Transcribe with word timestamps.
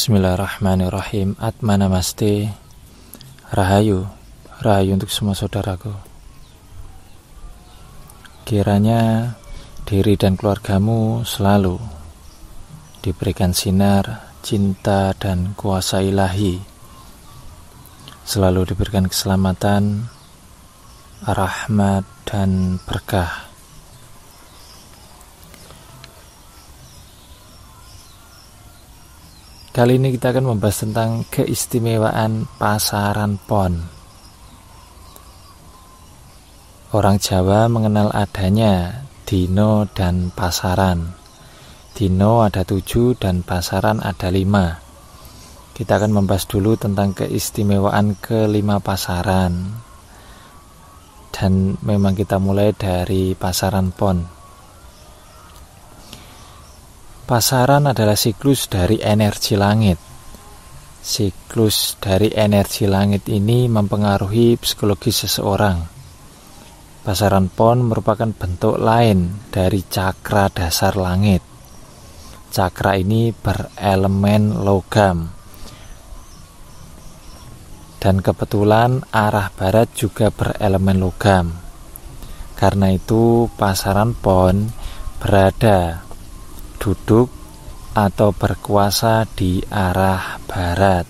Bismillahirrahmanirrahim. 0.00 1.36
Atma 1.36 1.76
Namaste 1.76 2.48
Rahayu. 3.52 4.08
Rahayu 4.64 4.96
untuk 4.96 5.12
semua 5.12 5.36
saudaraku. 5.36 5.92
Kiranya 8.48 9.36
diri 9.84 10.16
dan 10.16 10.40
keluargamu 10.40 11.20
selalu 11.28 11.76
diberikan 13.04 13.52
sinar, 13.52 14.32
cinta, 14.40 15.12
dan 15.20 15.52
kuasa 15.52 16.00
ilahi. 16.00 16.56
Selalu 18.24 18.72
diberikan 18.72 19.04
keselamatan, 19.04 20.08
rahmat, 21.28 22.08
dan 22.24 22.80
berkah 22.88 23.49
Kali 29.80 29.96
ini 29.96 30.12
kita 30.12 30.36
akan 30.36 30.44
membahas 30.44 30.84
tentang 30.84 31.24
keistimewaan 31.32 32.44
pasaran 32.60 33.40
pon. 33.40 33.80
Orang 36.92 37.16
Jawa 37.16 37.64
mengenal 37.72 38.12
adanya 38.12 39.08
dino 39.24 39.88
dan 39.88 40.36
pasaran. 40.36 41.16
Dino 41.96 42.44
ada 42.44 42.60
tujuh 42.60 43.16
dan 43.16 43.40
pasaran 43.40 44.04
ada 44.04 44.28
lima. 44.28 44.76
Kita 45.72 45.96
akan 45.96 46.12
membahas 46.12 46.44
dulu 46.44 46.76
tentang 46.76 47.16
keistimewaan 47.16 48.20
kelima 48.20 48.84
pasaran. 48.84 49.80
Dan 51.32 51.80
memang 51.80 52.12
kita 52.12 52.36
mulai 52.36 52.76
dari 52.76 53.32
pasaran 53.32 53.96
pon. 53.96 54.39
Pasaran 57.30 57.86
adalah 57.86 58.18
siklus 58.18 58.66
dari 58.66 58.98
energi 58.98 59.54
langit. 59.54 59.94
Siklus 60.98 61.94
dari 62.02 62.34
energi 62.34 62.90
langit 62.90 63.30
ini 63.30 63.70
mempengaruhi 63.70 64.58
psikologi 64.58 65.14
seseorang. 65.14 65.78
Pasaran 67.06 67.46
pon 67.46 67.86
merupakan 67.86 68.34
bentuk 68.34 68.82
lain 68.82 69.46
dari 69.46 69.78
cakra 69.86 70.50
dasar 70.50 70.98
langit. 70.98 71.38
Cakra 72.50 72.98
ini 72.98 73.30
berelemen 73.30 74.66
logam. 74.66 75.30
Dan 78.02 78.26
kebetulan 78.26 79.06
arah 79.14 79.54
barat 79.54 79.86
juga 79.94 80.34
berelemen 80.34 80.98
logam. 80.98 81.54
Karena 82.58 82.90
itu 82.90 83.46
pasaran 83.54 84.18
pon 84.18 84.66
berada 85.22 86.09
duduk 86.80 87.28
atau 87.92 88.32
berkuasa 88.32 89.28
di 89.36 89.60
arah 89.68 90.40
barat. 90.48 91.04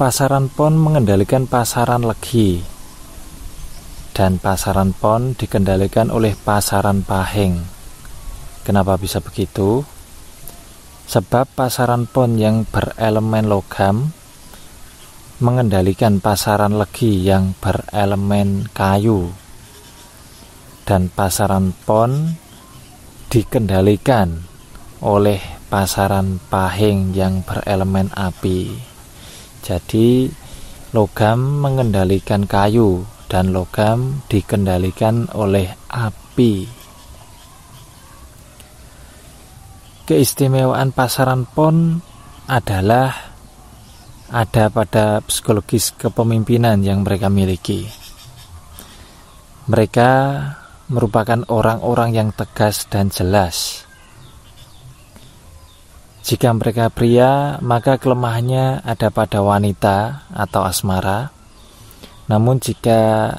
Pasaran 0.00 0.48
pon 0.48 0.80
mengendalikan 0.80 1.44
pasaran 1.44 2.00
legi 2.00 2.64
dan 4.16 4.40
pasaran 4.40 4.96
pon 4.96 5.36
dikendalikan 5.36 6.08
oleh 6.08 6.32
pasaran 6.40 7.04
pahing. 7.04 7.60
Kenapa 8.64 8.96
bisa 8.96 9.20
begitu? 9.20 9.84
Sebab 11.04 11.52
pasaran 11.52 12.08
pon 12.08 12.40
yang 12.40 12.64
berelemen 12.64 13.44
logam 13.44 14.16
mengendalikan 15.40 16.20
pasaran 16.20 16.76
legi 16.76 17.24
yang 17.24 17.56
berelemen 17.56 18.68
kayu 18.76 19.32
dan 20.84 21.08
pasaran 21.08 21.72
pon 21.88 22.36
dikendalikan 23.32 24.44
oleh 25.00 25.40
pasaran 25.72 26.36
pahing 26.52 27.16
yang 27.16 27.40
berelemen 27.40 28.12
api. 28.12 28.68
Jadi 29.64 30.28
logam 30.92 31.62
mengendalikan 31.62 32.44
kayu 32.44 33.08
dan 33.30 33.54
logam 33.54 34.20
dikendalikan 34.26 35.30
oleh 35.32 35.70
api. 35.88 36.66
Keistimewaan 40.10 40.90
pasaran 40.90 41.46
pon 41.46 42.02
adalah 42.50 43.29
ada 44.30 44.70
pada 44.70 45.18
psikologis 45.26 45.90
kepemimpinan 45.98 46.86
yang 46.86 47.02
mereka 47.02 47.26
miliki. 47.26 47.90
Mereka 49.66 50.10
merupakan 50.90 51.42
orang-orang 51.50 52.14
yang 52.14 52.28
tegas 52.30 52.86
dan 52.86 53.10
jelas. 53.10 53.86
Jika 56.22 56.54
mereka 56.54 56.94
pria, 56.94 57.58
maka 57.58 57.98
kelemahannya 57.98 58.86
ada 58.86 59.10
pada 59.10 59.42
wanita 59.42 60.30
atau 60.30 60.62
asmara. 60.62 61.34
Namun, 62.30 62.62
jika 62.62 63.34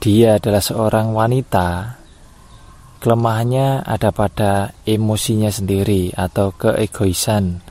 dia 0.00 0.36
adalah 0.36 0.60
seorang 0.60 1.16
wanita, 1.16 1.96
kelemahannya 3.00 3.80
ada 3.84 4.12
pada 4.12 4.76
emosinya 4.84 5.48
sendiri 5.48 6.12
atau 6.12 6.52
keegoisan 6.52 7.69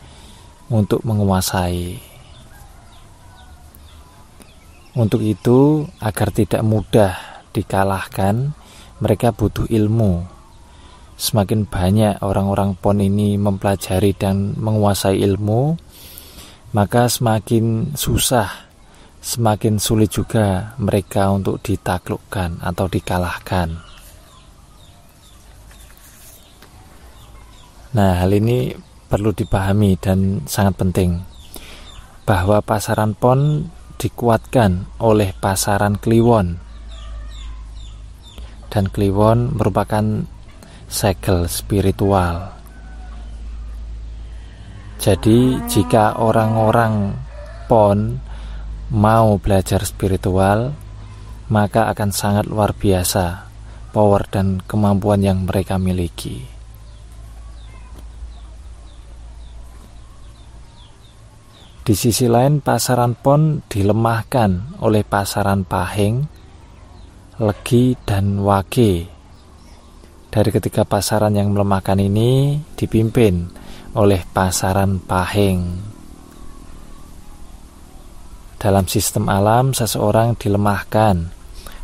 untuk 0.69 1.02
menguasai. 1.02 1.97
Untuk 4.94 5.22
itu, 5.22 5.85
agar 6.02 6.30
tidak 6.34 6.62
mudah 6.66 7.13
dikalahkan, 7.53 8.53
mereka 9.02 9.34
butuh 9.34 9.66
ilmu. 9.69 10.25
Semakin 11.19 11.68
banyak 11.68 12.24
orang-orang 12.24 12.79
PON 12.79 13.03
ini 13.03 13.35
mempelajari 13.35 14.16
dan 14.16 14.56
menguasai 14.56 15.19
ilmu, 15.19 15.75
maka 16.72 17.12
semakin 17.12 17.91
susah, 17.97 18.69
semakin 19.19 19.81
sulit 19.84 20.16
juga 20.16 20.78
mereka 20.79 21.28
untuk 21.34 21.59
ditaklukkan 21.59 22.63
atau 22.63 22.85
dikalahkan. 22.88 23.84
Nah, 27.90 28.22
hal 28.22 28.31
ini 28.38 28.89
perlu 29.09 29.34
dipahami 29.34 29.97
dan 29.97 30.46
sangat 30.46 30.78
penting 30.78 31.25
bahwa 32.30 32.62
pasaran 32.62 33.18
pon 33.18 33.74
dikuatkan 33.97 34.88
oleh 35.02 35.34
pasaran 35.34 35.97
kliwon 35.97 36.62
dan 38.70 38.86
kliwon 38.88 39.58
merupakan 39.58 40.30
segel 40.86 41.50
spiritual 41.50 42.53
jadi 45.02 45.58
jika 45.66 46.22
orang-orang 46.22 47.18
pon 47.66 48.22
mau 48.94 49.41
belajar 49.41 49.81
spiritual 49.84 50.78
maka 51.50 51.90
akan 51.90 52.14
sangat 52.14 52.46
luar 52.46 52.78
biasa 52.78 53.50
power 53.90 54.30
dan 54.30 54.62
kemampuan 54.62 55.26
yang 55.26 55.50
mereka 55.50 55.81
miliki. 55.81 56.59
Di 61.90 61.98
sisi 61.98 62.30
lain 62.30 62.62
pasaran 62.62 63.18
pon 63.18 63.66
dilemahkan 63.66 64.78
oleh 64.86 65.02
pasaran 65.02 65.66
pahing, 65.66 66.22
legi, 67.42 67.98
dan 68.06 68.46
wage. 68.46 69.10
Dari 70.30 70.50
ketiga 70.53 70.86
pasaran 70.86 71.34
yang 71.34 71.50
melemahkan 71.50 71.97
ini 71.97 72.62
dipimpin 72.78 73.50
oleh 73.97 74.22
pasaran 74.22 75.02
pahing. 75.02 75.82
Dalam 78.62 78.85
sistem 78.85 79.26
alam, 79.26 79.74
seseorang 79.74 80.38
dilemahkan, 80.38 81.26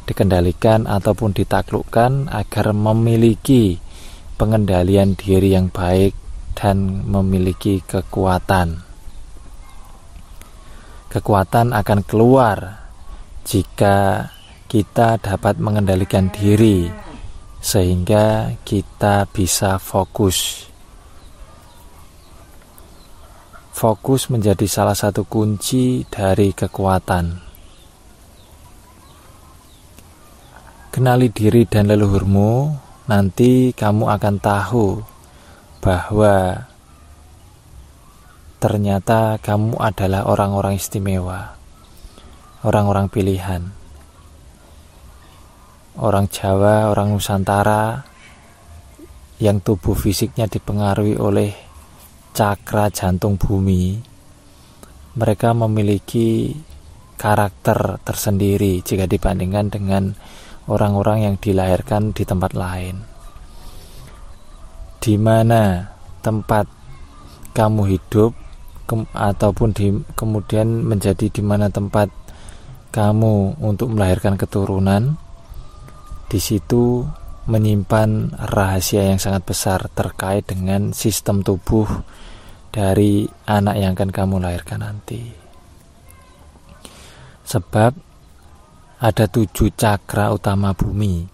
dikendalikan, 0.06 0.86
ataupun 0.86 1.34
ditaklukkan 1.34 2.30
agar 2.30 2.78
memiliki 2.78 3.81
pengendalian 4.38 5.18
diri 5.18 5.58
yang 5.58 5.74
baik 5.74 6.13
dan 6.54 7.10
memiliki 7.10 7.81
kekuatan. 7.81 8.85
Kekuatan 11.15 11.71
akan 11.71 12.03
keluar 12.03 12.91
jika 13.47 14.27
kita 14.67 15.15
dapat 15.15 15.56
mengendalikan 15.63 16.27
diri, 16.27 16.91
sehingga 17.63 18.51
kita 18.67 19.23
bisa 19.31 19.79
fokus. 19.79 20.67
Fokus 23.71 24.27
menjadi 24.27 24.67
salah 24.67 24.91
satu 24.91 25.23
kunci 25.23 26.03
dari 26.12 26.51
kekuatan. 26.51 27.39
Kenali 30.91 31.31
diri 31.31 31.63
dan 31.63 31.95
leluhurmu, 31.95 32.75
nanti 33.07 33.71
kamu 33.71 34.12
akan 34.12 34.35
tahu 34.44 35.00
bahwa 35.79 36.67
ternyata 38.65 39.38
kamu 39.45 39.77
adalah 39.77 40.25
orang-orang 40.25 40.81
istimewa, 40.81 41.53
orang-orang 42.65 43.13
pilihan. 43.13 43.62
orang 46.01 46.25
Jawa, 46.27 46.89
orang 46.89 47.13
Nusantara 47.13 48.01
yang 49.38 49.62
tubuh 49.62 49.94
fisiknya 49.94 50.50
dipengaruhi 50.50 51.13
oleh 51.21 51.53
cakra 52.33 52.89
jantung 52.89 53.38
bumi, 53.38 54.01
mereka 55.13 55.53
memiliki 55.53 56.57
karakter 57.21 58.01
tersendiri 58.01 58.81
jika 58.81 59.06
dibandingkan 59.06 59.69
dengan 59.69 60.17
orang-orang 60.65 61.29
yang 61.31 61.35
dilahirkan 61.38 62.17
di 62.17 62.25
tempat 62.25 62.57
lain. 62.57 62.97
Di 64.97 65.21
mana 65.21 65.95
tempat 66.25 66.65
kamu 67.53 67.94
hidup 67.94 68.44
ke, 68.86 68.96
ataupun 69.12 69.70
di, 69.74 69.92
kemudian 70.16 70.86
menjadi 70.86 71.28
di 71.28 71.42
mana 71.42 71.68
tempat 71.70 72.10
kamu 72.94 73.60
untuk 73.60 73.92
melahirkan 73.92 74.40
keturunan, 74.40 75.20
di 76.32 76.40
situ 76.40 77.06
menyimpan 77.46 78.34
rahasia 78.50 79.06
yang 79.06 79.22
sangat 79.22 79.46
besar 79.46 79.86
terkait 79.94 80.50
dengan 80.50 80.90
sistem 80.96 81.46
tubuh 81.46 81.86
dari 82.74 83.30
anak 83.46 83.76
yang 83.78 83.92
akan 83.94 84.10
kamu 84.10 84.36
lahirkan 84.42 84.82
nanti. 84.82 85.32
Sebab 87.46 87.94
ada 89.00 89.26
tujuh 89.30 89.70
cakra 89.78 90.34
utama 90.34 90.74
bumi 90.74 91.30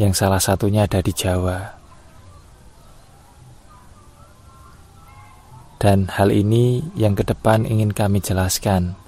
yang 0.00 0.16
salah 0.16 0.40
satunya 0.40 0.88
ada 0.88 1.04
di 1.04 1.12
Jawa. 1.12 1.77
Dan 5.78 6.10
hal 6.10 6.34
ini 6.34 6.82
yang 6.98 7.14
ke 7.14 7.22
depan 7.22 7.62
ingin 7.62 7.94
kami 7.94 8.18
jelaskan 8.18 8.98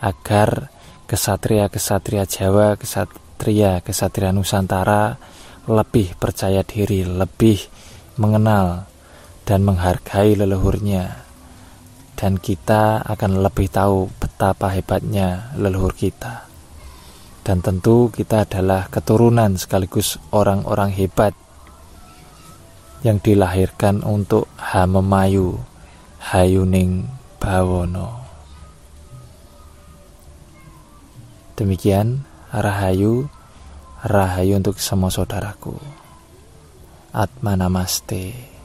agar 0.00 0.72
kesatria-kesatria 1.04 2.24
Jawa, 2.24 2.80
kesatria-kesatria 2.80 4.32
Nusantara 4.32 5.20
lebih 5.68 6.16
percaya 6.16 6.64
diri, 6.64 7.04
lebih 7.04 7.60
mengenal 8.16 8.88
dan 9.44 9.60
menghargai 9.60 10.32
leluhurnya. 10.40 11.20
Dan 12.16 12.40
kita 12.40 13.04
akan 13.04 13.44
lebih 13.44 13.68
tahu 13.68 14.08
betapa 14.16 14.72
hebatnya 14.72 15.52
leluhur 15.60 15.92
kita. 15.92 16.48
Dan 17.44 17.60
tentu 17.60 18.08
kita 18.08 18.48
adalah 18.48 18.88
keturunan 18.88 19.60
sekaligus 19.60 20.16
orang-orang 20.32 20.96
hebat 20.96 21.36
yang 23.04 23.20
dilahirkan 23.20 24.00
untuk 24.00 24.48
Hamemayu 24.56 25.75
Hayuning 26.26 27.06
Bawono. 27.38 28.26
Demikian 31.54 32.26
Rahayu 32.50 33.30
Rahayu 34.02 34.58
untuk 34.58 34.82
semua 34.82 35.14
saudaraku. 35.14 35.78
Atma 37.14 37.54
Namaste. 37.54 38.55